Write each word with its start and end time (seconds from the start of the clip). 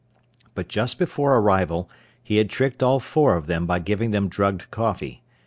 But 0.55 0.67
just 0.67 0.97
before 0.97 1.35
arrival 1.37 1.87
he 2.23 2.37
had 2.37 2.49
tricked 2.49 2.81
all 2.81 2.99
four 2.99 3.35
of 3.35 3.45
them 3.45 3.67
by 3.67 3.77
giving 3.77 4.09
them 4.09 4.29
drugged 4.29 4.71
coffee. 4.71 5.21